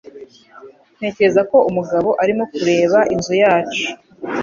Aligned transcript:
Ntekereza 0.97 1.41
ko 1.51 1.57
umugabo 1.69 2.09
arimo 2.23 2.43
kureba 2.53 2.99
inzu 3.13 3.33
yacu. 3.43 3.83